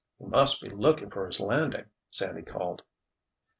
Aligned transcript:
"He 0.17 0.25
must 0.25 0.63
be 0.63 0.69
looking 0.71 1.11
for 1.11 1.27
his 1.27 1.39
landing!" 1.39 1.85
Sandy 2.09 2.41
called. 2.41 2.81